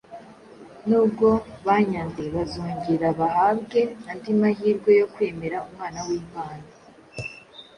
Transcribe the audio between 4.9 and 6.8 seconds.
yo kwemera Umwana w’Imana.